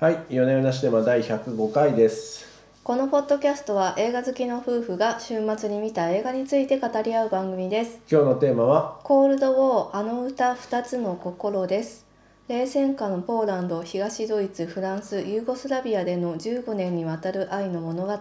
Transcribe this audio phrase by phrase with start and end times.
[0.00, 2.46] はい、夜な夜なシネマ第105回です。
[2.82, 8.00] このポッドキャストは映画好きの夫婦が週末に見た映画について語り合う番組です。
[8.10, 12.06] 今日のテーマは、コールドウォーあの歌二つの心です。
[12.48, 18.18] 冷戦下のポーランド、東ドイツ、フランス、ユーゴスラビアでの15年にわたる愛の物語。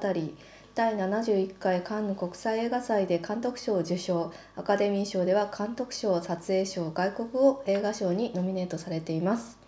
[0.75, 9.58] 第71回カンヌ国際映画祭で監督賞を受賞アカデミー賞では監督賞撮影賞外国語映画賞にノミネートされています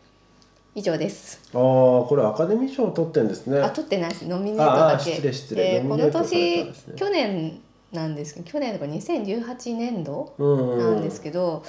[0.73, 3.59] 以上ですああ、これアカデミー賞を取ってんですね。
[3.59, 4.25] あ、撮ってないです。
[4.25, 5.11] ノミネートだけ。
[5.11, 11.63] 失礼失礼でこのノミネートされた年、ね去年なんですけど、去年とか2018年度なんですけど、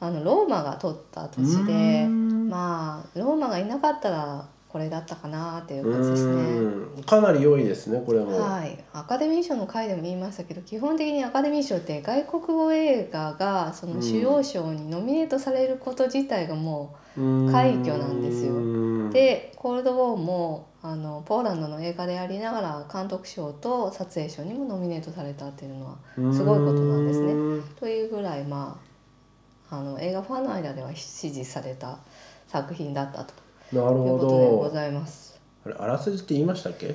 [0.00, 6.42] あのローマが撮った年うで、んまあローマがいなかったらこれだったかなっていう感じですね。
[6.42, 8.40] うんかなり良いですね、これも。
[8.40, 17.05] はい、アカデミー賞の回でも言いましたけど基本的にアカデミー賞って外国語映画がその主要賞にノミネートされること自体がもうん
[17.50, 18.54] 快挙なんですよ
[19.10, 25.96] で「コールドウォーも」あのポーランドの映画でありながら監督賞と撮影賞にもノミネートされたっていうのは
[26.32, 27.32] すごいことなんですね。
[27.32, 28.78] うんというぐらいま
[29.70, 31.98] ああの映画ファンの間では支持された
[32.46, 33.34] 作品だったと
[33.72, 34.70] なるほいうことでごど。
[34.70, 35.40] ざいます。
[35.64, 36.94] あれ、あらすじって言いましたっけ？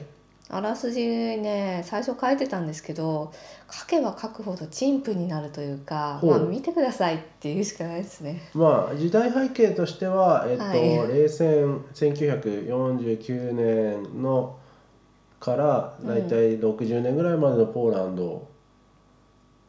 [0.54, 3.32] あらすじね最初書いてたんですけど
[3.72, 8.42] 書けば書くほど陳腐になるというか、まあ、見てくださいっていうしかないですね。
[8.54, 14.58] まあ時代背景としては、えっとはい冷戦1949年の
[15.40, 18.48] からだいたい60年ぐらいまでのポーランド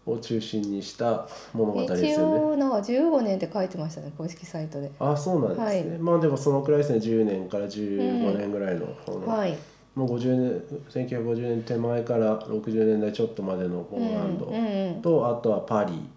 [0.05, 2.25] を中心にした物語です一よね。
[2.25, 4.91] 応なんか15年って書いてましたね公式サイトで。
[4.99, 5.85] あそうなんですね、はい。
[5.99, 6.99] まあでもそのくらいですね。
[6.99, 9.57] 10年から15年ぐらいの,、このはい、
[9.95, 16.09] もう50年1950年手前から60年代ちょっとまでのポーランドうんうんと、あとはパリ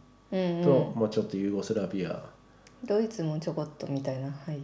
[0.64, 2.23] と、まあ、ちょっとユーゴスラビア。
[2.86, 4.28] ドイツもちょこっとみたいな。
[4.28, 4.59] はい、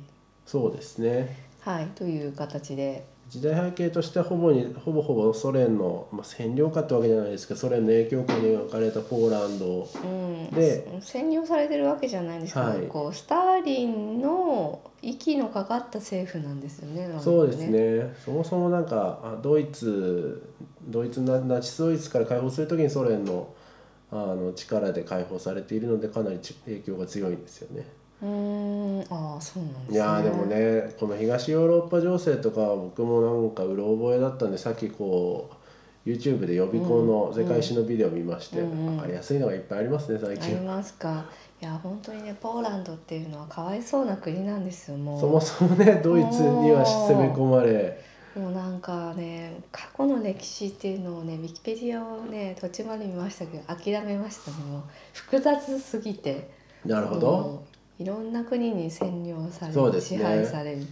[0.45, 1.35] そうですね。
[1.59, 17.07] はい、という形で時代背景としてはほぼにほぼほぼソ連の、まあ、占領下ってわけじゃないですけどソ連の影響下に置かれたポーランドうん、で占領されてるわけじゃないんですけど、はいこうスターリンの息のかかった政府なんですよね。
[17.07, 20.51] なんかそうですねそもそもなんかあドイツ
[20.89, 23.53] ドイツナナチスドイツから解放する時にソ連の
[24.11, 27.85] あの力で解放されているのでかなりち影響が強いんですよね。
[28.21, 29.95] うーん、ああ、そうなんですね。
[29.95, 30.45] いやーでも。
[30.45, 35.49] ねこの東ヨーロッパ情勢とか僕もなんかうろ覚えだったんでさっきこ
[36.05, 40.61] う YouTube で予備校の世界史のビデオ見まして、うんうん分かりやすいのがいっぱいありますね最あり近。
[40.65, 41.25] ますか。
[41.61, 44.97] いや、本当にね、ポーランドっていうのはかわいそうな国なんですよ。
[44.97, 45.19] もう。
[45.19, 48.03] そもそもねドイツには攻め込まれ
[48.35, 54.81] もうなんかね過去の歴史っていうのをねウィキペディアをね途中まで見ましたけど諦めましたねもう
[55.13, 56.49] 複雑すぎて
[56.85, 57.63] なるほど
[58.01, 60.01] いろんな国に占領されね。
[60.01, 60.85] 支配される。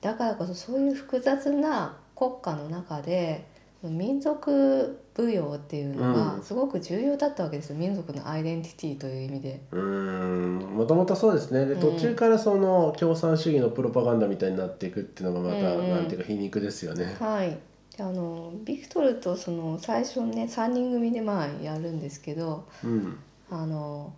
[0.00, 3.44] だからこそそういう複雑な国家の中で
[3.82, 6.14] 民族舞踊っていうのうん。
[6.14, 7.70] がすごく重要だったわけです。
[7.70, 9.60] よ、民族のアイデンティティという意味で。
[9.72, 10.58] うーん。
[10.76, 11.66] もともとそうですね。
[11.66, 11.80] でうん。
[11.80, 15.90] 途中からその共産主義のプロパガンダみたいになっていくっていうのがまた、うんうん。
[15.90, 17.16] なんていうか皮肉ですよね。
[17.18, 17.58] はい、
[17.96, 23.18] であのビクトルとその最初ね3人組でまあやるんですけどうん。
[23.50, 24.12] あの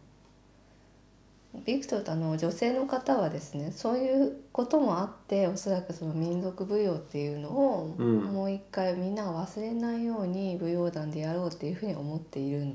[1.64, 8.18] ビクトルとあの女性の方はですねそういうこともあっておそらくその民族舞踊っていうのを、うん。
[8.24, 12.74] もう一回みんなが忘れないように舞踊団でやろうっていうふうに思っている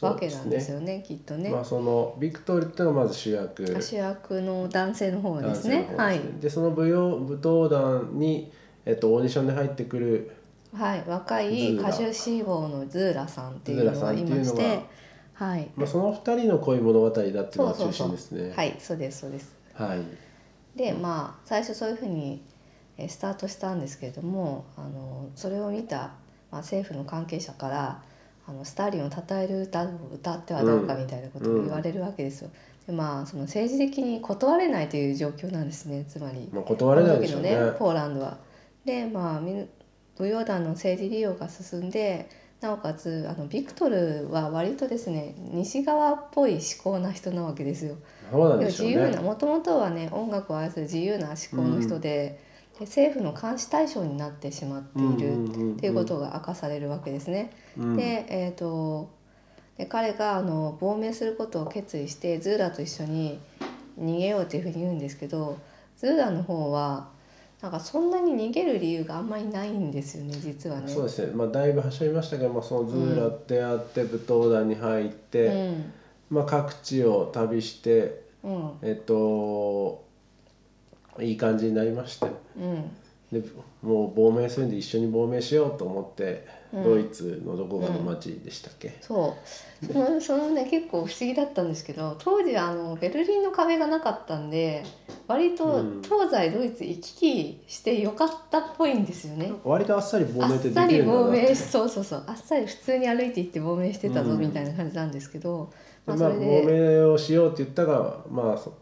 [0.00, 1.50] わけなんですよねきっとね。
[1.50, 3.82] まあそのビクトルっていうのがまず主役。
[3.82, 5.92] 主役の男性の方男です性の方ですね。
[5.92, 8.52] ねはい、でその舞踊舞踏団に、
[8.84, 10.30] えっと、オーディションで入ってくる
[10.74, 14.80] はい、若い歌手志望のズーラさんっていうのがいまして
[15.34, 18.52] はい、まあ、その二人の恋物語だっていうのが中そうそうそう心ですね。
[18.54, 19.54] はいそうですそうです。
[19.74, 20.78] はい。
[20.78, 22.42] でまあ最初そういうふうに
[22.96, 26.12] えースタートしたんですけれどもあのそれを見た、ま
[26.52, 28.02] あ、政府の関係者から
[28.46, 32.50] あのスターリンを称える歌を歌ってはどうかみたいなことを言われるわけですよ。
[32.86, 36.48] でまあその政治的に断れないという状況なんですねつまり。
[36.52, 37.56] まあ、断れないでしょうね。
[37.56, 38.38] あの時のポーランドは。
[38.84, 39.68] でまあ舞
[40.28, 42.28] 踊団の政治利用が進んで
[42.64, 47.96] なおかつあのビクトルは割とですね西側っぽい思考な人なわけですよ。
[48.32, 48.94] そうなんで自しょうね。
[48.94, 52.40] 由なもともとはね音楽を愛する自由な思考の人で,、
[52.78, 57.50] で政府の監視対象になってしまっているっていうことが明かされるわけですね。
[57.76, 59.10] うんで,、えー、と
[59.76, 63.38] で彼があの亡命することを決意してズーラと一緒に
[64.00, 65.58] 逃げようというふうに言うんですけど
[65.98, 67.08] ズーラの方は
[67.64, 70.86] なんかそんなに逃げる理由があんまりないんですよね実はね。
[70.86, 75.92] そうですね、まあ、だいぶはしょりましたけど、まあ、そのズーラってあって舞踏団に入って、うん。
[76.28, 78.70] まあ、各地を旅してうん。
[78.82, 80.04] えっと
[81.20, 82.26] いい感じになりまして
[82.58, 82.90] うん
[83.34, 83.42] で
[83.82, 86.84] もう亡命するんで一緒に亡命しようと思って、うん。
[86.84, 89.36] ドイツのどこかの町でしたっけ、そ
[89.82, 89.86] う。
[89.86, 94.84] そのそのね結構不思議だったんですけど当時あのベルリンの壁がなかったんで
[95.26, 96.02] 割とうん。
[96.02, 99.52] 東西ドイツ行き来してよかったっぽいんですよね。
[99.64, 101.02] 割とあっさり亡あ命ってできるんだなって。
[101.02, 102.24] 亡命しそうそうそう。
[102.26, 105.72] あっさり普通に歩いて行って亡命してたぞうんみたいな感じなんですけど、
[106.06, 108.74] まあ、まあ、それ亡で、命をしようって言ったがまあそ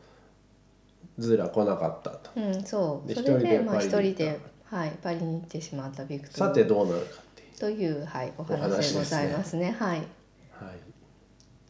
[1.23, 2.31] ズーラ来なかったと。
[2.37, 3.09] うん、そう。
[3.09, 4.41] でそれでまあ一人で
[4.73, 9.77] はい、パリに行ってしまったビクトルさてどうなるかっていうという、はい、おお話話でございますね。
[9.79, 9.99] はい。
[9.99, 10.07] はい。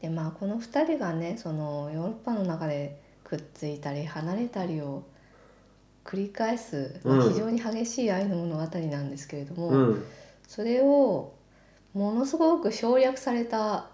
[0.00, 5.02] でまあこの2人がねそのヨーロッパの中でくっついたり離れたりを
[6.04, 7.32] 繰り返す、まあうん。
[7.32, 10.04] 非常に激しい愛の物語なんですけれども、うん。
[10.46, 11.34] それを
[11.94, 13.86] ものすごく省略された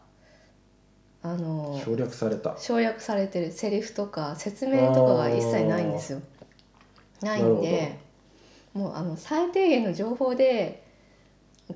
[1.33, 2.57] あの省略された。
[2.59, 6.21] 省略されてるセリフとか説明とかが一切ないんですよ。
[7.21, 7.99] ないんで
[8.75, 10.85] もうあの最低限の情報で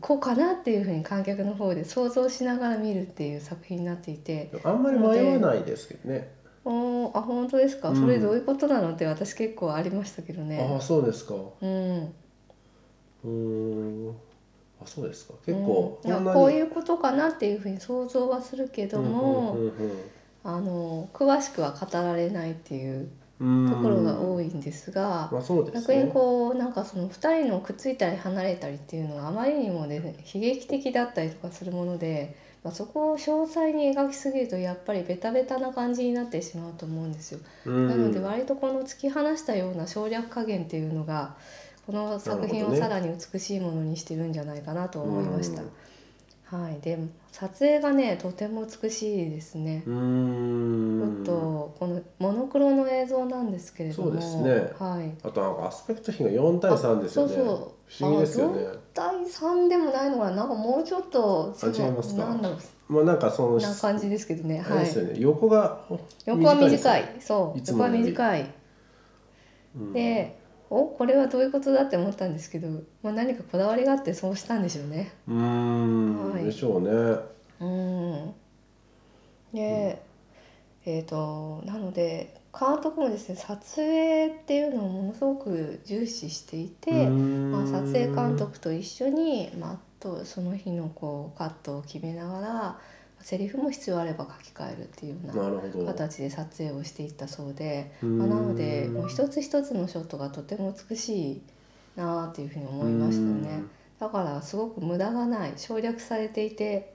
[0.01, 4.51] こうかなっていうふうに観客の方で想像しながら見るっていう作品になっていて。
[4.65, 6.33] あんまり迷わないですけどね。
[6.65, 8.01] おーあ本当ですか、うん。
[8.01, 10.77] それどういうことなのって私結構ありましたけどあね。
[10.79, 11.35] あそうですか。
[11.35, 12.15] うん。
[13.25, 14.17] うーん
[14.85, 15.35] あそうですか。
[15.45, 16.25] 結構うん。
[16.25, 19.57] こういうことかなっていうふうに想像はするけども、
[20.45, 23.09] あの詳しくは語られないっていう
[23.43, 25.31] ところが多いんですが、
[25.75, 37.41] 逆にねこうなんかその2人のくっついたり離れたりっていうのがあまりにもね悲劇的だったりとかするもので、まあ、そこを詳細に描きすぎるとやっぱりベタベタな感じになってしまうと思うんですよ。
[37.67, 41.37] うんなので割とこの突き放したような省略加減っていうのが
[41.87, 45.63] この作品をさらに美しいものにしてるんじゃないかなと思いました。
[46.57, 46.99] はい、で
[47.31, 49.83] 撮影がねとても美しいですね。
[49.87, 49.93] ちょ
[51.23, 54.51] っとこのモノクロの映像なんですけれども、そうですね。
[54.79, 55.15] はい。
[55.27, 57.35] あとなんかアスペクト比が4対3ですよね。
[57.35, 57.73] あそうそう。
[57.87, 58.67] 不思議ですよね。
[58.67, 60.37] あ第3でもないのかな。
[60.37, 62.27] なんかもうちょっとあ違いますか。
[62.27, 62.57] なんだろ
[62.87, 64.61] まあなんかそのうな感じですけどね。
[64.61, 64.85] はい。
[64.85, 65.81] ね、横が
[66.27, 67.17] 横は短い。
[67.19, 67.59] そう。
[67.67, 68.55] 横は短い。
[69.75, 69.93] うん。
[69.95, 70.42] で
[70.75, 72.69] おこれはどういうことだって思ったんですけど、
[73.03, 75.13] まあ、何かこだわりがあってそうしたんでしょうね。
[75.29, 76.45] うーん、はい。
[76.45, 76.89] でしょうね。
[77.61, 78.35] うん。
[79.53, 80.03] で、
[80.87, 92.81] えっ、となので監督もですね撮影っていうのをものすごく重視していて、まあ、撮影監督と一緒に、まあ、あとその日のこうカットを決めながら
[93.23, 101.43] セリフも必要あれば書き換えるっていうような形で撮影をしていったそうで、まあ、なのでもう一つ一つのショットがとても美しい
[101.97, 103.63] なあっていうふうに思いましたね。
[104.01, 106.95] だからすごく無駄がない省略されていて、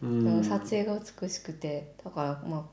[0.00, 2.68] 撮影が美しくてだからま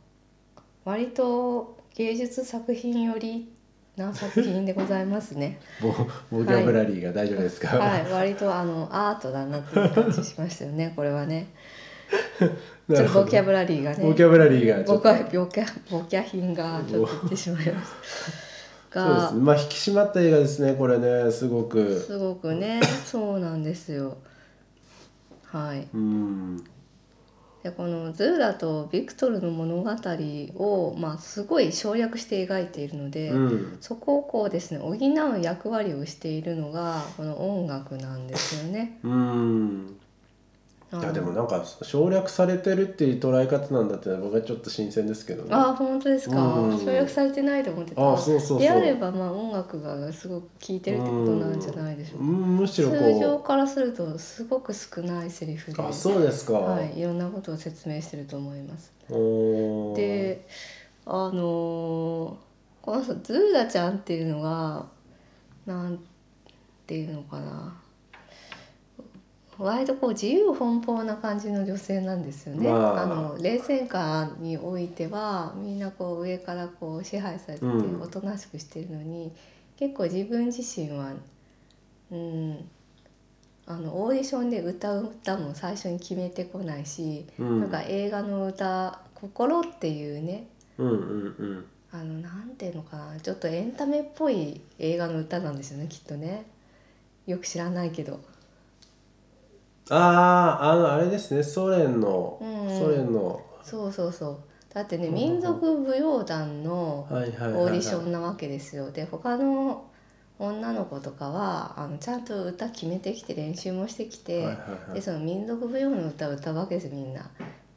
[0.55, 3.51] あ割と芸術作品より
[3.95, 5.59] な作品でございますね。
[5.81, 10.93] ボボキャブラリーが大丈夫ですか、はい、割とあのアートだなっていう感じしましたよね。
[10.95, 11.47] これはね。
[12.89, 14.03] ちょっとボキャブラリーがね。
[14.03, 17.89] ボキャブラリーがちょっとボキャボキャボキャ品がちょっと言ってしまいまし
[18.91, 18.93] た。
[18.93, 24.17] そうでがすねまあ引き締まった映画ですねこれねすごくすごくね、そうなんですよ。
[25.45, 25.87] はい。
[25.93, 26.63] うん
[27.63, 29.89] でこのズーラとビクトルの物語
[30.57, 33.29] をまあすごい省略して描いているので。
[33.29, 38.99] うんそこをこうですね補う役割をしているのがこの音楽なんですよね。
[39.03, 39.97] うん
[40.99, 45.49] いやでもなんか省略されてるっていう捉え方なんだって僕はちょっと新鮮ですけどね。
[45.51, 46.79] ああ本当ですか、うん。
[46.79, 48.13] 省略されてないと思ってた。
[48.13, 48.59] あそうそうそう。
[48.59, 52.57] であればまあ音楽がすごく聴いてるってことなんじゃないでしょうか、うん。
[52.57, 55.81] むしろ通常こからするとすごく少ないセリフで。
[55.81, 58.91] うあそうですか、はい、いろんなことを説明してると思います。
[59.09, 60.45] で
[61.05, 64.85] あのーこの人ズーラちゃんっていうのが
[65.65, 65.97] なん
[66.85, 67.73] ていうのかな
[69.63, 72.69] 割とこう自由奔放な感じの女性なんですよね。
[72.69, 73.03] まあ。
[73.03, 79.31] あの冷戦下においてはみんなこう上からこう支配されておとなしくしてるのに、
[79.77, 81.13] 結構自分自身は
[82.11, 82.69] うん
[83.65, 87.61] あのオーディションで歌う歌も最初に決めてこないし、うん。
[87.61, 90.97] なんか映画の歌「心」っていうねうんうんう
[91.45, 91.65] ん。
[91.91, 96.45] あのなんていうのかなちょっとエンタメっぽい映画の歌なんですよねきっとね。
[97.25, 98.19] よく知らないけど
[99.89, 102.79] あああのあれですねソ連の、うん。
[102.79, 103.41] ソ連の。
[103.63, 104.37] そうそうそう。
[104.73, 108.91] だってねうん民族舞踊団のはいはいはい、はい、オーディションなわけですよ。
[108.91, 109.85] で他の
[110.39, 114.57] 女の子とかはあのちゃんと歌決めてきて練習もしてきて、はいはいは
[114.91, 114.93] い。
[114.95, 117.29] でその民族舞踊の歌を歌うわけですみんな。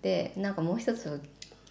[0.03, 1.21] でなんかもう一つ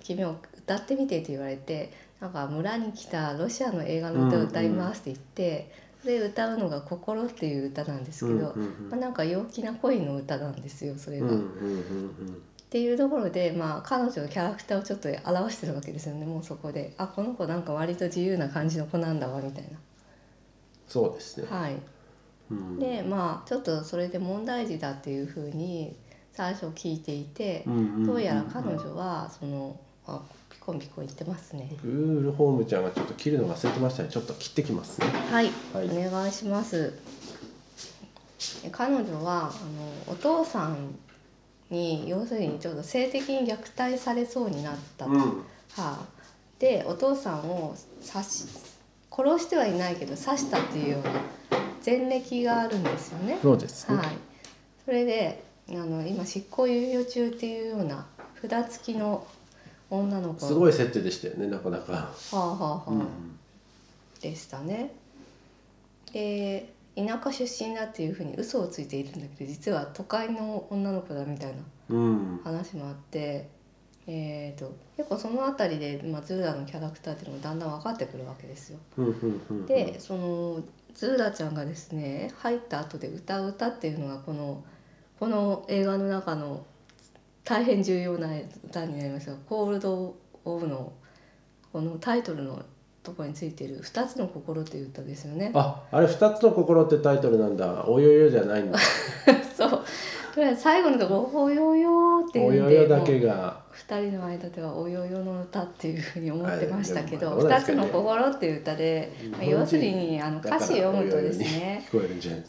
[0.03, 5.71] 君を歌ってみてって言われてなんか村に来たロシアの映画の歌を歌いますって言って、
[6.05, 11.27] で歌うのが「心」っていう歌なんですけど、うんうんまあ、なんか陽気な恋の歌なんですよそれが。
[11.27, 19.65] うんうんうんっていうところで、まあ、彼女のキャラクターをちょっと表してるわけですよねもうそこであこの子なんか割と自由な感じの子なんだわみたい
[20.87, 21.47] そうですね。
[21.49, 21.57] な。
[21.57, 21.77] はい、
[22.51, 25.95] うんでまあちょっとそれで問題児だっていうふうに
[26.33, 31.69] 最初聞いていてうんうんうんうんどうやら彼女はそのあピコンピコン言ってますね。
[31.83, 34.09] グールホームちゃんがちょっと切るの忘れてましたね。
[34.09, 35.07] ちょっと切ってきますね。
[35.31, 36.93] はい、はいお願いします。
[38.63, 40.95] で彼女はあのお父さん
[41.69, 45.11] に要するにちょっと性的に虐待されそうになったと。
[45.11, 45.19] うん。
[45.19, 45.43] は
[45.77, 45.99] あ、
[46.57, 48.45] でお父さんを刺し
[49.11, 51.11] 殺してはいないけど刺したっていうような
[51.85, 53.37] 前歴があるんですよね。
[53.39, 53.97] そうですね。
[53.97, 54.07] はい、
[54.83, 58.07] それであの今執行猶予中っていうような
[58.41, 59.25] 札付きの
[59.89, 61.47] 女の子すごい設定でしたよね。
[61.47, 61.93] なかなか。
[61.93, 63.07] はあはあはあ、うん
[64.21, 64.91] でしたね。
[66.11, 71.55] で田舎出身だっていうふうに嘘をついているんだけど実は都会の女の子だみたいな
[71.89, 72.41] うん。
[72.43, 73.49] 話もあって、
[74.07, 78.79] えー、と結構その辺りで、まあ、ズーラのキャラクターっていうのもだんだん分かってくるわけですよ。
[78.97, 79.65] うんうんうん。
[79.65, 80.63] でその
[80.93, 84.63] ズーラちゃんがですね入った後で歌う歌っていうのがこの
[85.19, 86.65] この映画の中の
[87.45, 88.27] 大変重要な
[88.65, 90.91] 歌になりますが「コールド・オブ」の
[91.71, 92.61] このタイトルの
[93.03, 95.51] ところについている「二つの心」っていう歌ですよね。
[95.53, 97.85] あ、あれ二つの心ってタイトルなんだ。
[97.87, 98.79] およよじゃないんだ。
[99.55, 99.81] そう
[100.35, 103.63] とりあえず最後のところ「およよ」っていおうんでよよだけが。
[103.71, 111.99] 二人の間では「およよの歌」っていうふうに思ってましたけど「はいでもまあ二つの心」っていう歌で、まあ、要するにあの歌詞読むとですねそ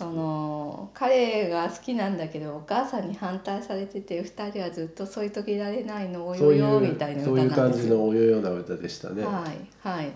[0.05, 0.11] か。
[0.11, 7.97] の彼が好きなんだけどお母さんに反対されてて二人はずっと添い遂げられないのおそういよよみうたいなそういう感じ歌なんですよ。
[7.99, 9.25] のおよよな歌でしたね。
[9.25, 10.11] ははいはいい。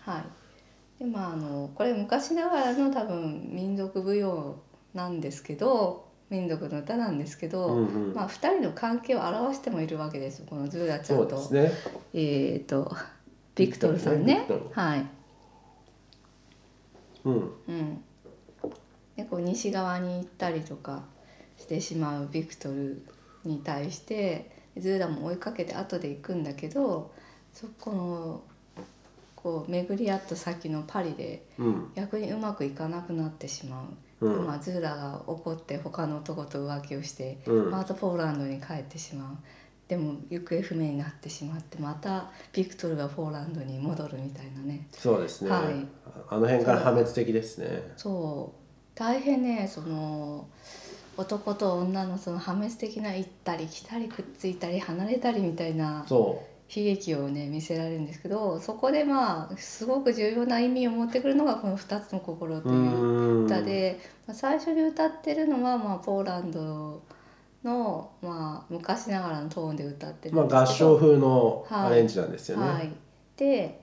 [0.00, 0.24] はい。
[0.98, 4.56] でまああのこれ昔ながらの多分民族舞踊
[4.92, 11.72] なんですけど民族の歌なんですけど、うんうんまあ二人の関係を表してもいるわけですよこのズーラちゃそんと、ね。
[12.14, 12.96] えっ、と
[13.56, 15.06] ビクトルさんねはい。
[17.24, 17.52] うん。
[17.68, 18.04] うん、
[19.16, 21.02] でこう西側に行ったりとか
[21.58, 23.04] してしまうビクトル
[23.44, 27.10] に対してズーラも追いかけて後で行くんだけど
[27.52, 28.42] そこの
[29.34, 31.92] こう巡り合った先のパリでうん。
[31.96, 33.96] 逆にうまくいかなくなってしまう、うん
[34.26, 39.36] まあ、ズーラが怒って他の男と浮気をして、うんまたポーランドに帰ってしまう。
[39.88, 45.50] でも行方不明になってしまってまたビクトルがポーランドに戻るみたいなねそうですね。
[45.50, 45.86] はい
[46.28, 47.92] あの辺から破滅的ですね。
[47.96, 50.46] そう大変ねその
[51.16, 56.42] 男と女のその破滅的な行ったり来たりくっついたり離れたりみたいなそ
[56.74, 62.62] 悲劇をね見せられるんですけどそこでまあすごく重要な意味を持ってくるのがこの「二つの心」う。
[62.62, 63.44] といううん。
[63.46, 67.02] 歌で、まあ、最初に歌ってるのは、まあ、ポーランド
[67.64, 72.68] の、まあ、昔ながらのトーンで歌ってるまあ合んですけど唱風のアレンジなんですよね。
[72.68, 72.92] はい、
[73.36, 73.79] で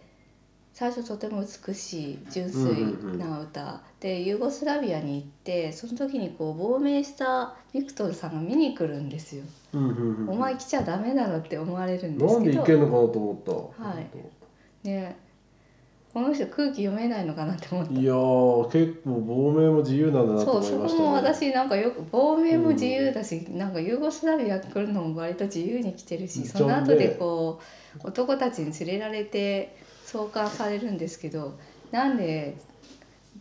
[0.78, 9.44] 最初とても美しい純粋な歌、でユーゴスラビアに行ってその時にこう亡命したビクトルさんが見に来るんですよ。
[9.74, 13.34] お前来ちゃダメだろって思われるんですなんけどでいけんのかなと思
[13.74, 13.84] った。
[13.90, 14.88] はい。
[14.88, 15.18] ね
[16.18, 21.10] この人空気読めないのかなって思ったいやー結構亡命も自由なんだなとそうそこ思いましたね。
[21.10, 27.62] も私なんかよく亡命も自由だし、なんかユーゴスラビア来るのも割と自由に来てるしうんその後でこ
[28.04, 31.56] う男たちに連れられて送還されるんですけど
[31.92, 32.58] なんで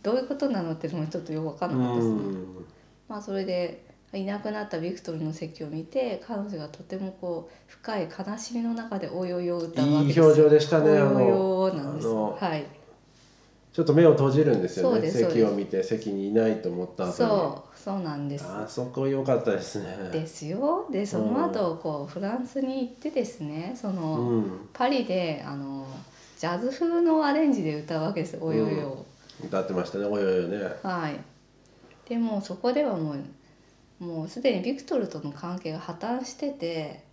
[0.03, 2.13] どういうことなのってのもちょっとよく分かんなかったですね。
[2.13, 2.65] うん。
[3.09, 3.86] まあそれで
[4.17, 10.97] いなくなったビクトルの席を見て彼女がとてもこう深い悲しみの中で「およよ」を歌うわけですいい表情でしたね。
[10.97, 11.19] あお
[11.67, 12.65] よなんですはい
[13.77, 15.07] ちょっと目を閉じるんですよね。
[15.07, 17.11] 席を見て席にいないと思った。
[17.11, 20.09] そうそうなんですあそこ良かったですね。
[20.11, 24.69] ですよでその後こうフランスに行ってですねその、うん。
[24.73, 25.85] パリであの
[26.39, 29.05] ジャズ風のアレンジで歌うわけです「およよ」
[29.45, 30.05] 歌ってましたね。
[30.05, 30.57] およよね。
[30.81, 31.19] はい
[32.09, 33.19] でもそこではもう
[33.99, 37.03] もうすでにビクトルとの関係が破綻してて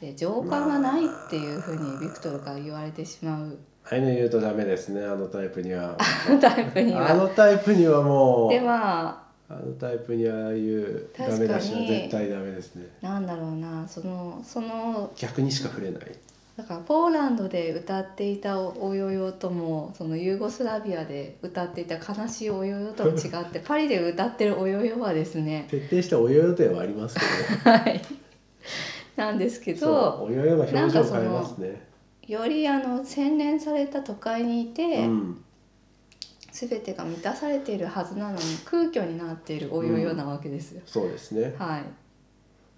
[0.00, 3.58] で情感がないっていうふうにビクトルから言われてしまう
[3.90, 5.04] あの言うとダメですね。
[5.04, 5.94] あのタイプには。
[6.40, 7.14] タイプにあは。
[7.14, 8.50] のタイプにはもう。
[8.50, 12.86] でまあのタイプにああいうダメ出しは絶対ダメですね。
[13.02, 16.02] あなんだろうなそのその逆にしか触れない。
[16.56, 28.02] だからポーランドで歌っていたおおよよともそのユーゴスラビアで歌っていた悲しいおよよと違ってパリで歌ってるおよよはですね徹底したおよよではありますけはい
[29.16, 31.86] なんですけど、およよが表情を変えますね。
[32.26, 35.44] よりあの洗練された都会にいて、うん、
[36.50, 40.82] 全てが満たされているはずなのに空虚になっているおよよなわけですよ。
[40.86, 41.84] そうですねはい。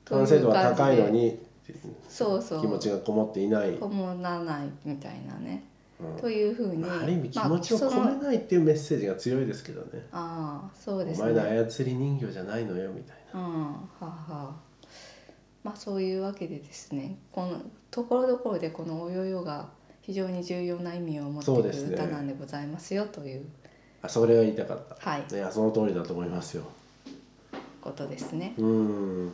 [0.05, 1.46] 完成度は高いのに
[2.09, 2.61] そうそう。
[2.61, 5.65] 気持ちがこもっていない、こもらないみたいなね。
[6.01, 6.79] うんというふうに。
[6.79, 11.65] まあ、ある意味気まあ持ちをその込めないっていうメッセージが強いですけどねああそうですお前のね。
[11.71, 14.57] 操り人形じゃないのよみたいうんはあはあ。
[15.65, 19.69] まあそういうわけでですねこのところどころでこのおよよが
[20.03, 23.47] 非常に重要な意味を持っている歌なんでございますよというな
[24.03, 26.65] あそれが言いたかったはいいやその通りだと思いますよ
[27.81, 28.55] ことですね。
[28.59, 29.33] うん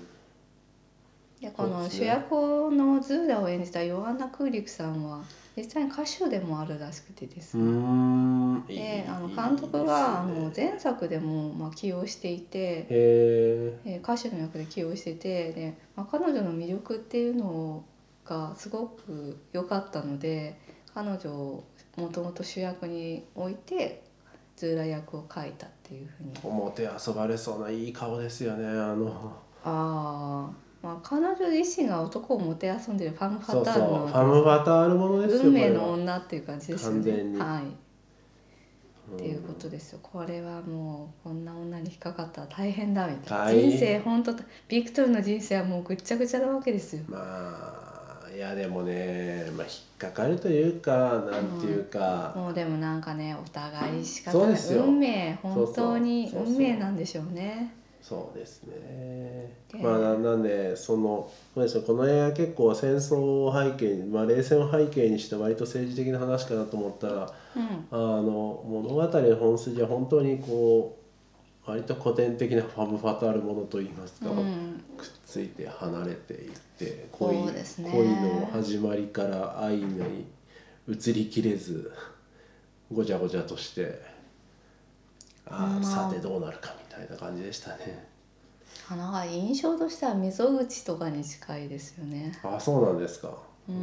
[1.42, 2.30] でこの主役
[2.70, 5.20] のズーラを演じたヨアンナ・クーリクさんは
[5.56, 17.84] 実際に歌手でもあるらしくてですうね、であの監督があのですね前作でもまあ起用していて、へええー歌手の役で起用しててで、まあ、彼女の魅力っていうの
[18.24, 20.56] がすごく良かったので
[20.94, 21.64] 彼女を
[21.96, 24.04] もともと主役に置いて
[24.56, 26.32] ズーラ役を書いたっていうふうに。
[26.44, 29.36] 表遊ばれそうないい顔ですよねあの。
[29.64, 37.12] ああまあ彼女自身が男をもてあそんでるファム・ファタールのファム・バタールものですよ運命の女っていう感じですよね。
[37.38, 37.76] はい、うん
[39.12, 39.98] っていうことですよ。
[40.02, 43.68] これはもうこんな女に引っかかったら大変だみたいな。
[43.68, 44.34] 人生本当
[44.68, 47.02] ビクトルの人生はもうぐっちゃぐちゃなわけですよ。
[47.08, 47.92] まあ
[48.34, 57.74] いやでもね、まあ、引っかかるというかなんていうか、もうでもなんかねお互い仕方ない運命本当に運命なんでしょうね。
[58.02, 59.54] そうですね。
[59.72, 61.84] でまあななんでそのそうですね。
[61.86, 67.86] この映画結構戦争を背景に、まあ、冷戦を背景にして割と政治的な話かなと思ったらうん。
[67.92, 70.98] あの物語の本筋は本当にこ
[71.66, 74.82] う割と古典的なファム・ファタールものといいますか、うん。
[74.96, 77.64] くっついて離れていって恋,、ね。
[77.78, 80.26] 恋の始まりから愛に
[80.88, 81.92] 移りきれず
[82.92, 84.00] ごちゃごちゃとして
[85.46, 85.84] ああ。
[85.84, 86.81] さてどうなるかみたいな
[87.18, 88.06] 感じでしたね。
[88.90, 92.38] なんか印象としては溝口とかに近いですよね。
[92.42, 93.30] ああそうなんですか。
[93.68, 93.76] うん。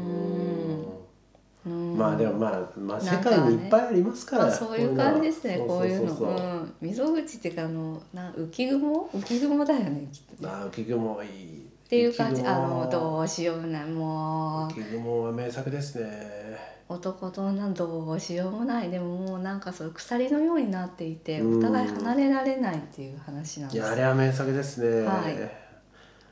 [1.65, 1.91] うん。
[1.91, 1.97] うん。
[1.97, 9.09] まあでもまあ、まあ、世界にいっぱいありますから、まあ、そういう感じですねこういうの溝口っていうかあのな浮雲？
[9.13, 10.49] 浮雲だよねきっとね。
[10.49, 12.43] ああ浮雲いいっていう感じ。
[12.43, 13.85] あのどうしようもない。
[13.87, 14.79] もう。
[14.79, 16.55] 浮雲は名作ですね。
[16.87, 18.91] 男と女どうしようもない。
[18.91, 21.57] でももうなんかそう鎖のようになっていてうん。
[21.57, 23.83] お互い離れられないっていう話なんいです。
[23.83, 25.51] やあれは名作ですね、はい。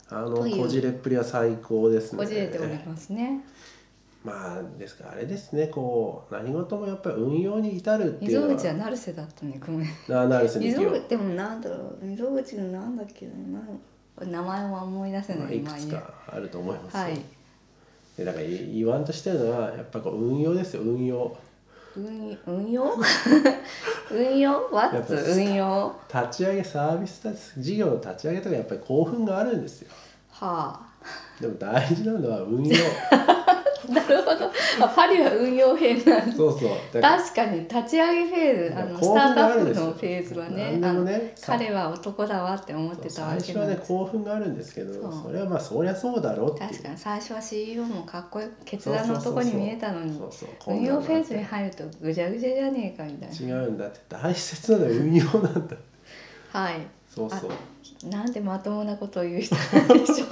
[0.10, 2.20] あのこじれっぷりは最高ですね。
[2.20, 3.43] こじれておりますね。
[4.24, 5.70] まあですからあれですね。
[5.70, 8.54] こう何事もやっぱり運用に至るっていうのは。
[8.54, 9.88] 溝口は成瀬だったねごめん。
[10.08, 12.06] ななるせ溝に口でもなんだろう。
[12.06, 13.34] 溝口のなんだっけな。
[13.34, 13.80] なん
[14.26, 17.22] 名前は思い出せまあ、ないいくつかあると思いますよ、はい。
[18.18, 20.82] でだから言言わんとしてるのはやっぱこう運用ですよ。
[20.82, 21.38] 運用。
[21.96, 22.96] 運運用？
[24.12, 24.52] 運用？
[24.52, 25.96] やっ What ぱ運用？
[26.14, 29.92] 立ち上げサービス事業の立ち上げとかやっぱり興奮があるんですよ。
[30.32, 30.80] は
[31.42, 32.76] でも大事なのは運用。
[33.12, 33.46] あ
[33.89, 34.52] なるほど。
[34.86, 36.36] あパリは運用編なんだ。
[36.36, 37.02] そうそう。
[37.02, 41.08] 確かに立ち上げフェーズあのスタートアップのフェーズはねあの
[41.41, 46.58] 彼は男だわって思ってたわ最初はね興奮があるんですけどそれはまあそりゃそうだろう。
[46.58, 50.19] 確かに最初は CEO もかっこよく決断の男に見えたのに
[50.67, 54.00] 運用フェーズにに入るとぐちゃぐちゃじゃねえかみたい違うんだって。
[54.10, 55.76] 大切なのは運用なんだ。
[56.54, 56.88] なはい。
[57.13, 58.10] そうそう。
[58.10, 60.28] なんでまともなことを言う人なんでしょう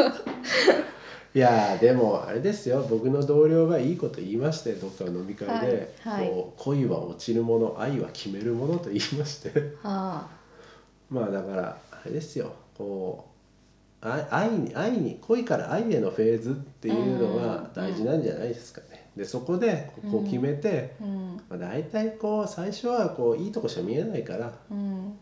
[1.36, 2.88] いやーでもあれですよ。
[2.90, 6.30] 僕の同僚がいいこと言いましてどっかの飲み会で、はいはい。
[6.30, 9.52] こう恋は落ちるもの愛は決めるものと言いまして。
[9.84, 10.30] は
[11.10, 12.54] まあだからあれですよ。
[12.78, 13.28] こ
[14.02, 19.10] う愛愛に愛に恋から愛へのフェーズっていうのが大事なんじゃないですかね。
[19.18, 21.42] でそこでこう決めて、あうん。
[21.50, 24.54] まあ、大体こう最初はこういいとこしか見えないから。
[24.72, 25.18] うん。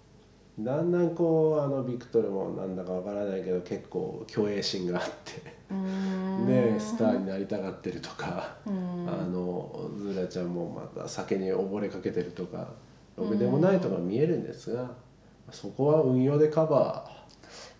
[0.60, 5.53] だんだんこうあのビクトルもなんだかわからないけど結構虚栄心があって。
[5.70, 9.08] ねスターになりたがってるとか、うん。
[9.08, 12.70] あのズラちゃんもまた酒に溺れかけてるとか
[13.18, 14.92] ろくでもないとか見えるんですが、
[15.52, 17.10] そこは運用でカバ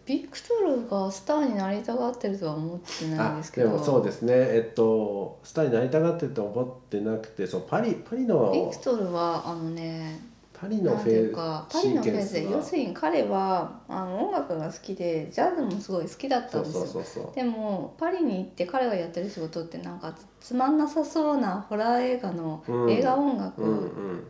[0.06, 3.72] ビクトルがスターになりたがってるとは思ってーないんですけど。
[3.72, 4.34] でもそうですね。
[4.36, 10.20] えっとスターになりたがってると思ってなくてそうパリパリビのクトルはあのね
[10.64, 17.34] パリのフェーパリのフェーズで要するに彼はあの音楽が好きでジャズもすごい好きだったんですよ。
[17.36, 22.92] でもパリに行って彼がやってる仕事ってなんかつつまんなさそうなホラー映画のうん。
[22.92, 24.24] 映画音楽、うんうん。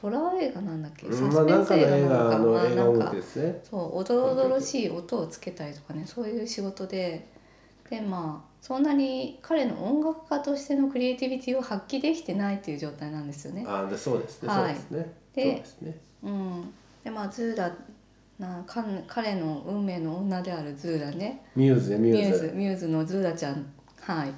[0.00, 3.14] ホラー映画なんだっけ、サスペンス映映画なのかまあなんか
[3.62, 7.26] そうおどろおどろしい音をつけたりとかねそういう仕事で。
[7.90, 13.64] でまあそんなに彼の音楽家としてのクリエイティビティを発揮できてないっていう状態なんですよね。
[13.66, 15.96] あでそうですね、はいそうですねそうでですね。
[16.22, 16.74] うん、
[17.04, 17.74] でまあズーラ
[18.38, 21.44] なか彼の運命の女であるズーラね。
[21.56, 23.66] ミューズねミミューューズズミューズのズーラちゃん。
[24.00, 24.32] はい。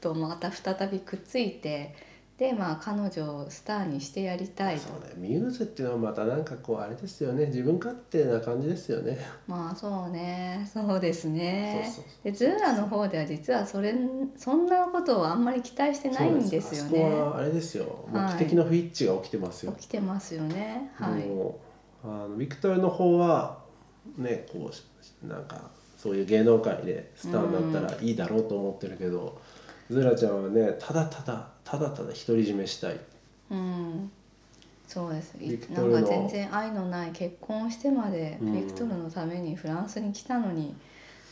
[0.00, 1.94] とまた再びくっついて
[2.38, 4.82] でまあ彼女をスターにしてやりたいと。
[4.82, 7.46] そうねミューズっていうのはまたなんかこうあれですよね。
[7.46, 9.18] 自分勝手な感じですよね。
[9.48, 10.64] まあそうね。
[10.72, 11.82] そうですね。
[11.84, 13.92] そうそうそうでズーラの方では実はそれ
[14.36, 18.08] そんなことをあんまり期待してないんですよそうあそこねはあれですよ。
[18.12, 18.32] はい。
[18.34, 20.92] 目的の不一致が起きてますよ、起きてますよね。
[20.94, 21.26] はい。
[21.26, 21.58] も
[22.04, 23.58] うあのビクトルの方は
[24.16, 29.40] ねこうなんかそういう芸能界でスターになったらいいだろうと思ってるけど、
[29.90, 32.98] ズラちゃんはねただただただただ独り占めしたい。
[33.50, 34.10] うん。
[34.86, 35.34] そうです。
[35.70, 38.52] なんか全然愛のない結婚をしてまでうん。
[38.54, 40.74] ビクトルのためにフランスに来たのに、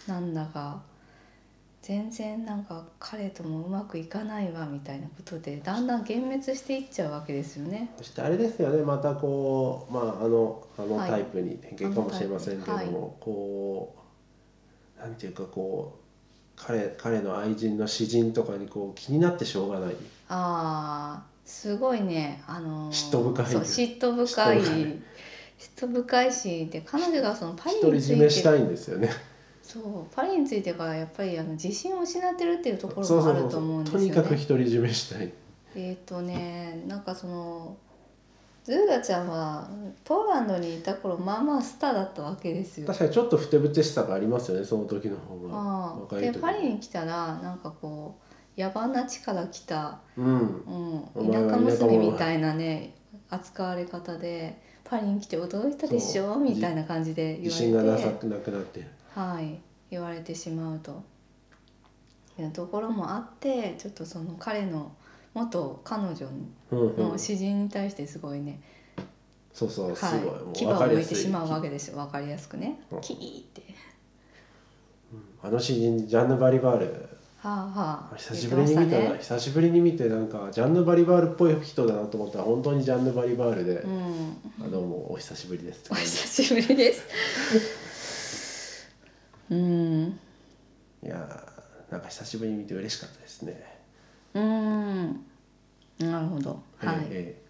[0.06, 0.82] なんだか
[1.80, 7.90] 全然なんか彼ともうまくいかないわみたいなことでだんだん幻滅していっちゃうわけですよね。
[7.96, 8.82] そしてあれですよね。
[8.82, 13.96] またこうまああのあのはいタイプに典型かもしれませんけども、あのタイプこ
[14.98, 16.02] うなんていうかこう
[16.56, 19.96] 彼彼の愛人の詩人とかにこう気になってしょうがない
[20.28, 22.42] あーすごいね。
[22.46, 24.60] あのー嫉妬深いそう嫉妬深い。
[24.60, 25.00] 嫉
[25.76, 29.10] 妬深いしで彼女がそのパリについ占めしたていんですよね。
[29.62, 34.14] そうパリについてからやっぱりあの自信を失ってるっていうところもあると思うんですよね。
[34.14, 35.32] とにかく独り占めしたい。
[35.74, 37.76] えっ、とねなんかその
[38.64, 39.68] ズーラちゃんは
[40.04, 42.86] ポーランドにいた頃まあまあスターだったわけですよ。
[42.86, 45.54] 確かにちょっとふてぶてしさがありますよねその時の方が。
[45.54, 48.25] ああ若い時でパリに来たらなんかこう
[48.56, 50.62] 野蛮な地から来た、うん。
[51.14, 52.94] うん、田舎娘みたいなね
[53.28, 56.42] 扱われ方でパリに来て驚いたでしょそう。
[56.42, 58.86] みたいな感じで言自信がなさわれてなくなって。
[59.14, 59.58] はい。
[59.90, 61.02] 言われてしまうと。
[62.38, 64.92] いうところもあってちょっとその彼の
[65.32, 66.26] 元彼女
[66.70, 66.96] うんうん。
[67.10, 68.60] の詩人に対してすごいね、
[69.52, 71.08] そうそうすごい、もはい、う牙を分かりやすい。
[71.16, 71.96] てしまうわけですよ。
[71.96, 72.80] 分かりやすくね。
[72.90, 73.00] うん。
[73.00, 73.62] キーって。
[75.42, 77.08] あの詩人ジャンヌ・バリバール
[77.46, 78.16] はあはあ。
[78.16, 84.36] 久しぶりに見たな、言ってまし久しぶりに見てなんかジャンヌ・バリバールっぽい人だなと思ったら本当にジャンヌ・バリバールで、うん。
[84.64, 88.88] あどうもお久しぶりですお久しぶりです
[89.50, 90.18] うん。
[91.04, 93.62] いやーなんか久しぶりに見て嬉しかったですね。
[94.34, 95.24] うん。
[96.00, 96.60] なるほど。
[96.78, 97.40] はい、え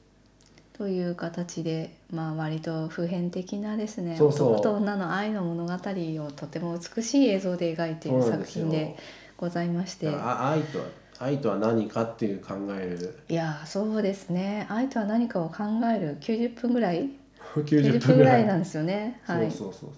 [0.77, 4.53] という形でまあ割と普遍的なですねそうそう。
[4.53, 8.65] 男と女の愛の物語をとても美しい映像で描いている作そうなんですよ。
[8.67, 8.97] 品で
[9.37, 10.09] ございまして。
[10.09, 10.85] 愛とは
[11.19, 13.19] 愛とは何かっていう考える。
[13.29, 14.67] いやそうですね。
[14.69, 17.11] 愛とは何かを考える90分ぐらい。
[17.55, 19.21] 90 90分分ぐらいなんですよね。
[19.25, 19.51] はい。
[19.51, 19.91] そうそうそう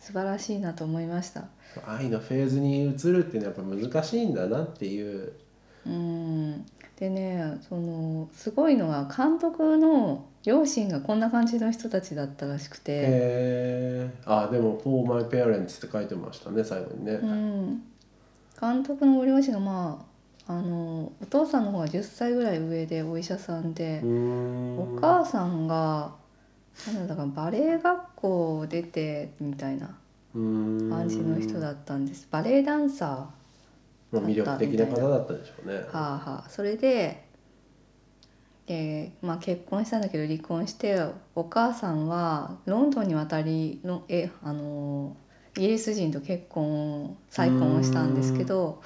[0.00, 1.44] 素晴らしいなと思いました。
[1.86, 5.32] 愛のフェーズに移るっていうのはやっぱ難しいんだなっていう。
[5.86, 6.66] うん。
[7.02, 17.82] でねそのすごいのが監督の両親がこんな感じの人たちだったらしくて、へえあでも「For My Parents」って書いてましたね最後にね、うん、
[18.62, 20.06] 監督のご両親がま
[20.46, 26.14] ああのお父さんの方が10歳ぐらい上でお医者さんでお母さんが
[26.94, 29.96] なんだかバレエ学校を出てみたいな
[30.32, 32.28] 感感じの人だったんです。
[32.30, 33.42] バレエダンサー
[34.12, 35.74] まあ、魅力的な方だったでしょうね。
[35.76, 36.50] はあはあ。
[36.50, 37.24] それで
[38.66, 40.98] で、まあ、結婚したんだけど離婚して
[41.34, 45.16] お母さんはロンドンに渡りのえあの
[45.56, 48.82] イギリス人と結婚再婚をしたんですけど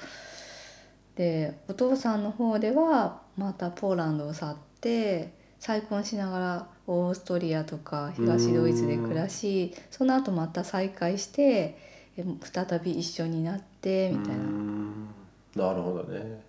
[1.15, 11.77] でお父さんの方ではまたポーランドを去って再婚しながらオーストリアとか東ドイツで暮らしその後また再会して
[12.17, 14.43] え再び一緒になってみたいうな。
[14.43, 15.07] ん
[15.55, 16.41] なるほどね。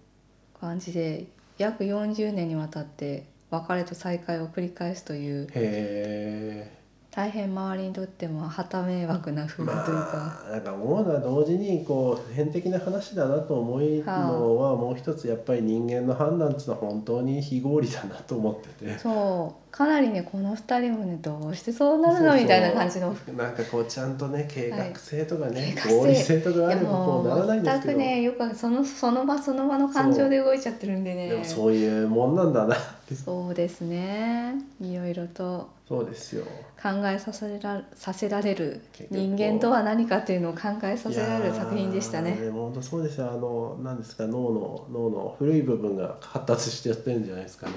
[0.58, 1.26] 感じで
[1.58, 6.77] 約40年にわたって別れと再会を繰り返すというへ
[7.18, 18.96] 大変周りにとっても旗迷惑なというか、まあなんか思うのは同時にこう普遍的な話だなと思うのはもう一つやっぱり人間の判断っていうのは本当に非合理だなと思ってて。
[19.00, 19.72] そう。
[19.72, 23.08] かなりねこの2人もねどうしてそうなるのみたいな感じの。
[23.36, 31.30] なんかこうちゃんとね計画性とかね、計画性合理性とかがあればこもうならないうんです全くけど、ねよくそのその場その場の感情で動いちゃってるんでね。
[31.30, 32.78] でもそういうもんなんだなっ
[33.08, 33.16] て。
[33.16, 34.54] そうですね。
[34.80, 36.44] いろいろとそうですよ。
[36.80, 42.32] 考えさせらさせられる人間とは何かっていうのを考えさせられる作品でしたね。
[42.32, 47.72] でも本当そうですよあの何ですか脳の脳の古い部分が発達してやってるんじゃないですかね。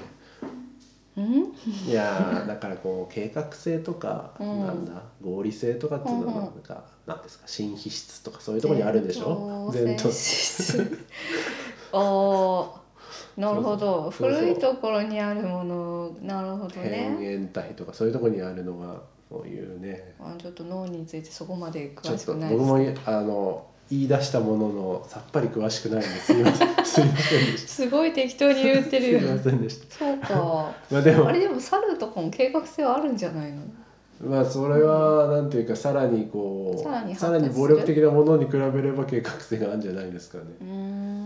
[1.16, 1.34] うん？
[1.88, 4.84] いやーだからこう計画性とか、うんなん。
[4.84, 6.44] だ合理性とかっていうのはうんうん。
[6.44, 9.70] なんか、なんですか新皮質とかそういうところにあるんでしょ？
[9.74, 10.08] 前頭
[11.92, 12.81] おー
[13.36, 14.10] なるほど。
[14.10, 16.10] 古いところにあるもの。
[16.22, 17.16] なるほどね。
[17.18, 20.14] 変円体とかそういうところにあるのがそういうね。
[20.20, 26.68] あちょっと脳についてそこまで詳しくないです僕もあの言い出したもののさっぱり詳しくないんですいません。
[26.84, 29.96] すいませんでしすごい適当に言ってるすいませんでした。
[29.98, 30.74] そうか。
[30.90, 31.28] まあでも。
[31.28, 33.62] あれでも猿とかも計画性はあるんじゃないの？
[34.22, 40.44] まあそれはなんていうかさらにこうさらに発達さらに暴力的なものに比べれば計画性があるんじゃないですかね。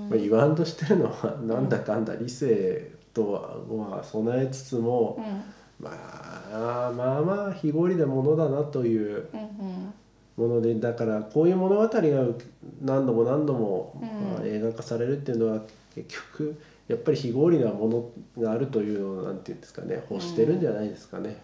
[0.08, 5.42] まあ、言わんとしてるのはなんだかんだ理性とは備えつつもうん。
[5.78, 9.28] まあまあまあ非合理なものだなという
[10.36, 11.90] ものでだからこういう物語が
[12.82, 14.00] 何度も何度も、
[14.44, 15.62] 映画化されるっていうのは
[15.94, 21.36] 結局やっぱり非合理なものがあるというのをなんていうんですかね欲してるんじゃないですかね、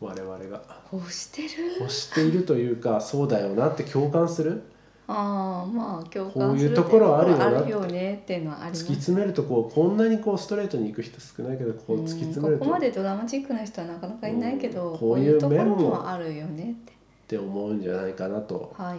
[0.00, 0.62] 我々が。
[0.92, 1.48] 欲してる。
[1.80, 4.62] 欲しているというかそうだよなって共感する？
[5.10, 8.84] ああまあ共こ感するういうところあるよなあるよねっていうのはあります。
[8.84, 16.92] 突き詰めるとこうこんなにこうストレートに行く人少ないけどこう突き詰めるとここまでドラマチックな人はなかなかいないけど、うんこういう面ももあるよねって。
[17.26, 18.98] て思うんじゃないかなとはい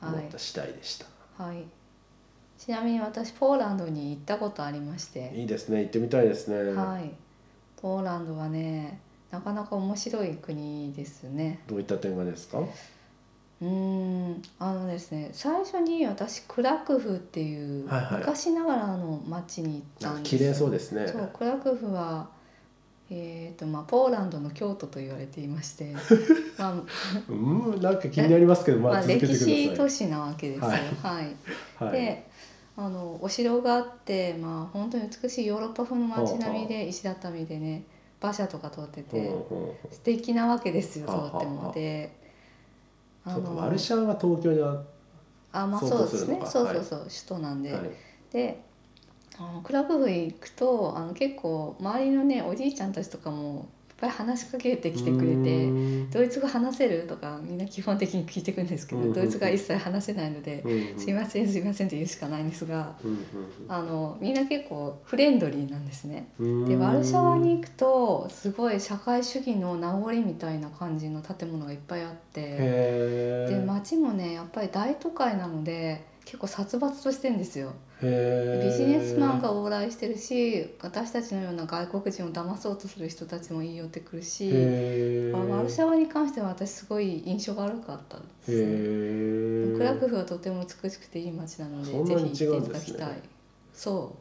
[0.00, 0.14] はい。
[0.14, 1.06] 思った次第でした、
[1.42, 1.64] はい。
[2.58, 5.32] ちなみに私ポーランドに行ったことありまして。
[5.34, 5.80] いいですね。
[5.80, 7.10] 行ってみたいですね、はい。
[7.80, 11.60] ポーランドはねなかなか面白い国ですね。
[11.66, 12.58] どういった点がですか？
[13.60, 18.18] うーんあのですね最初に私クラクフっていうはいはい。
[18.20, 20.38] 昔ながらの町に行ったんですよ。
[20.38, 21.08] 綺麗そうですね。
[21.08, 22.28] そうクラクフは
[23.10, 25.94] えーとまあ、ポーランドの京都と言われていまして、
[26.58, 26.82] まあ
[27.30, 30.68] うんなんか気になりますけどままあ、歴史都市なわけですよ。
[30.68, 30.80] はい。
[31.02, 31.36] はい。
[31.86, 32.26] はい、で
[32.76, 37.82] あのお城があって、まあ、本当に美しいヨーロッパ風の街並みで石畳でね
[38.20, 39.30] 馬車とか通ってて
[39.90, 41.72] 素敵なわけですよはあはあとっても。
[41.72, 42.12] で
[43.24, 44.82] あのワルシャワが東京にあ
[45.52, 46.40] あまあ相そうですね。
[46.44, 47.72] そうそうそう、首都なんで。
[47.72, 47.90] はい。
[48.32, 48.62] で
[49.38, 59.14] あのクラクフ行くとあの結構周りのねおじいちゃんたちとかもぱい話しかけてきてくれうてドイツ語話せるとかみんな基本的に聞いてくるんですけど、うんうんうん。
[59.16, 63.18] ドイツ語は一切話せないのでうんう「んすいませんすいません」って言うしかないんですがうん
[63.68, 66.28] あのみんな結構フレンドリーなんですね。
[66.38, 72.56] でワルシャワに行くとすごい社会主義の名残みたいな感じの建物がいっぱいあって
[73.48, 77.72] で街もねやっぱり大都会なので結構殺伐としてんですよ。
[78.02, 88.52] ビジネスマンが往来してるし私たちのような外国人を騙そうとする人たちも言い寄ってくるし、ワルシャワに関しては私すごい印象が悪かったんです。
[88.52, 93.08] ねクラクフはとても美しくていい街なのでぜひ行っていただきたい。
[93.72, 94.14] そ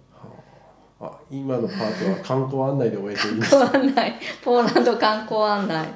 [1.02, 1.20] あ。
[1.30, 4.20] 今のパートは観光案内で終えていいですか観光案内。
[4.46, 5.90] ポーランド観光案内。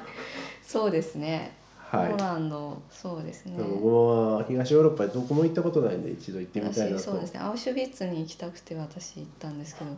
[0.62, 1.56] そうですね、
[1.94, 2.08] はい。
[2.10, 3.54] ポーランドそうですね。
[3.58, 7.02] 僕も東ヨーロッパでどこも行ったことないんで一度行ってみたいなと。
[7.02, 7.40] 私そうですね。
[7.40, 9.90] アウシュビッツに行きたくて私行ったんですけど。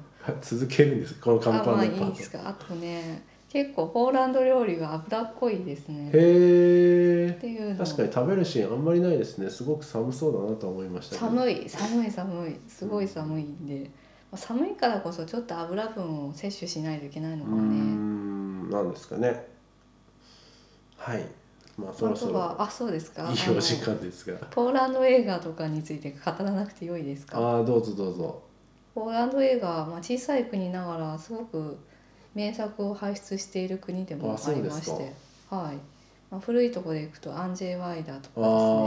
[0.42, 2.14] 続けるんですこの観あまあい光案内パート。
[2.14, 2.48] いですか？
[2.48, 6.10] あとね結構ポーランド料理が脂っこいですね。
[6.12, 7.84] へっていうえの。
[7.84, 9.48] 確かに食べるシーンあんまりないですね。
[9.48, 12.56] すごく寒そうだなと思いました寒い寒い寒い。
[12.68, 13.82] すごい寒いんで。
[14.32, 18.70] まあ寒いからこそちょっと油分を摂取しないといけないのうーかもねん。
[18.70, 19.46] なんですかね。
[20.96, 21.24] はい
[21.76, 23.22] まあそあろそろあそうですか。
[23.30, 24.38] いいお時間ですが。
[24.50, 27.38] ポーランド映画とかについて語らなくてよいですか？
[27.38, 28.42] ああどうぞどうぞ。
[28.94, 31.76] ポーランド映画、まあ、小さい国ながらすごく
[32.34, 35.12] 名作を輩出している国でもありまして
[35.50, 35.76] はい、
[36.30, 38.80] まあ、古いところでいくとアンジェ・ワイダーとかあですね。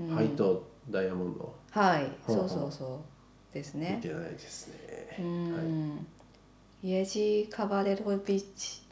[0.00, 0.08] うん。
[0.16, 1.54] ハイとダイヤモンド。
[1.70, 2.48] はい、そうう。
[2.48, 3.00] そうそ
[3.52, 3.98] うです見ね。
[4.00, 5.16] てないですね。
[5.18, 6.06] う、ん、
[6.82, 8.82] イエジー・カバレロビッチ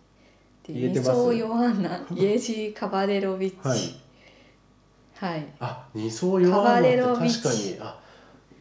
[0.69, 3.57] っていう言えてますミソヨハンナ イエジー・カバレロビッチ。
[3.63, 3.79] はい
[5.15, 5.45] はい。
[5.59, 7.99] あ二層弱カバいレロビッのって確チかにあ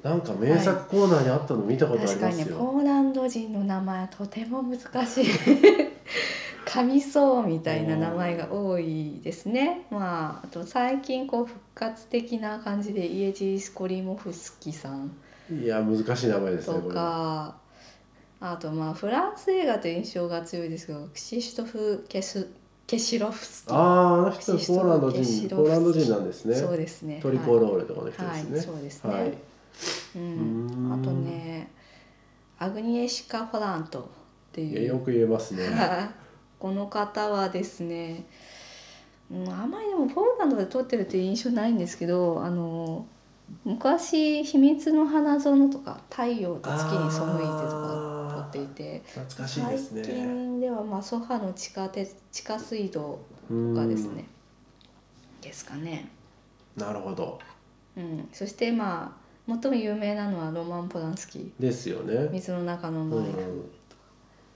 [0.04, 5.26] なんか名作コーナーにあったの見たことあり確かにね、ますよ、ポーランド人の名前はとても難しい。
[6.66, 9.86] 神そうみたいな名前が多いですね。
[9.90, 15.12] まあ、あと最近こう復活的な感じでイエジー・スコリモフスキさん
[15.50, 17.56] いや難しい名前ですねとか
[18.40, 22.48] あとまあフランス映画という印象が強いですけどクシシュトフ・ケス
[22.86, 26.56] ケシロフスキあああの人ポーランド人ポーランド人なんですね。
[26.56, 28.58] そうですねトリコロールとかの人はい、ですね。
[28.58, 29.34] はい、そうですね、はい、
[30.16, 31.72] うん、んあとね
[32.60, 34.04] アグニエシカ・フォラントっ
[34.54, 34.88] ていう。
[34.88, 35.66] よく言えますね。
[36.60, 38.26] この方はですね、
[39.30, 43.06] うん、あまりでもポーランドで撮ってるという印象ないんですけどあの
[43.64, 49.04] 昔「秘密の花園」とか「太陽と月に背いて」とか撮っていて。
[49.08, 50.02] 懐かしい最ですね。
[50.04, 53.20] 近ではまあソファの地下鉄地下水道
[53.50, 54.26] うーんがですね
[55.42, 56.10] ですかね。
[56.76, 57.40] なるほど。
[57.96, 61.52] うん、そしてまあ最も有名なのはロマン・ポランスキー。
[61.62, 62.30] ですよね。
[62.32, 63.20] 水の中のうん前、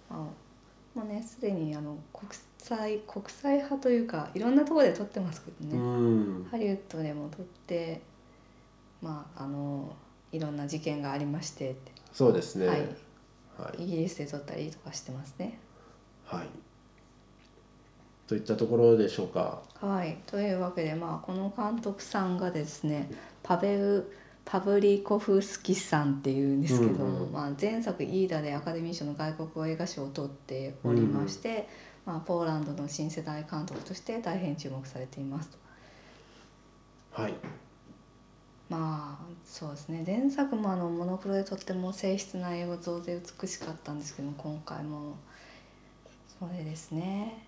[0.10, 6.44] あもうねすでにあの国際国際派というかいろんなところで撮ってますけどうね、ん。
[6.52, 8.02] ハリウッドでも撮って
[9.02, 9.96] まああの
[10.32, 11.76] いろんな事件がありまして
[12.14, 12.68] そうですね。
[12.68, 12.76] は
[13.62, 13.86] はいい。
[13.86, 15.60] イギリスで撮ったりとかしてますね。
[16.26, 16.48] はい。
[18.28, 19.62] といったところでしょうか。
[19.82, 23.10] はい、というわけで、まあ、この監督さんがですね
[23.44, 24.12] パベル・
[24.46, 31.68] パブリコフスキさんっていうんですけども、うんうんまあ、前作「イーダ」でアカデミー賞の外国語映画賞を取っておりまして、
[32.06, 35.58] まあ、ポーランドの新世代監督として大変注目されていますと。
[37.12, 37.34] はい。
[38.72, 45.18] まあそうですね前作もあのモノクロでとっても静筆な映像で美しかったんですけども今回も
[46.40, 47.46] それですね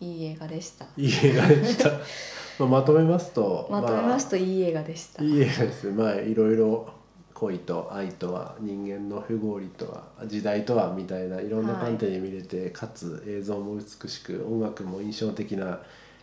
[0.00, 1.90] いい映画でしたいい映画でした。
[2.60, 3.66] まあまとめますと。
[3.70, 5.92] まとめますといい映画でした、いい映画ですね。
[5.92, 6.92] まあいろいろ
[7.34, 15.80] 恋と愛とは人間の不合理とは時代とはみたいないろんな観点で見れて、かつ映像も美しく音楽も印象的な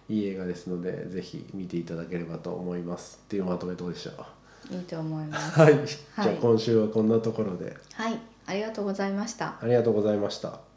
[0.09, 3.19] いい映画ですのでぜひ見ていただければと思います。
[3.23, 4.11] っていうまとめどうでしょ
[4.71, 5.59] ういいと思います。
[5.59, 7.75] はい、じゃあ今週はこんなところで。
[7.93, 8.19] はい。
[8.45, 9.57] ありがとうございました。
[9.61, 10.68] ありがとうございました